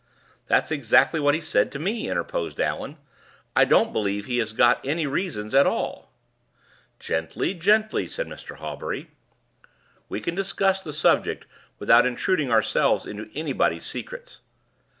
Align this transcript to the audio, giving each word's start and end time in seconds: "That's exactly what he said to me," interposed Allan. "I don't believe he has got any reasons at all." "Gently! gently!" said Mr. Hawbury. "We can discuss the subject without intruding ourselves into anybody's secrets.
"That's 0.47 0.71
exactly 0.71 1.19
what 1.19 1.35
he 1.35 1.41
said 1.41 1.71
to 1.73 1.77
me," 1.77 2.09
interposed 2.09 2.59
Allan. 2.59 2.97
"I 3.55 3.65
don't 3.65 3.93
believe 3.93 4.25
he 4.25 4.39
has 4.39 4.51
got 4.51 4.83
any 4.83 5.05
reasons 5.05 5.53
at 5.53 5.67
all." 5.67 6.11
"Gently! 6.99 7.53
gently!" 7.53 8.07
said 8.07 8.25
Mr. 8.25 8.55
Hawbury. 8.57 9.11
"We 10.09 10.19
can 10.19 10.33
discuss 10.33 10.81
the 10.81 10.91
subject 10.91 11.45
without 11.77 12.07
intruding 12.07 12.49
ourselves 12.49 13.05
into 13.05 13.29
anybody's 13.35 13.85
secrets. 13.85 14.39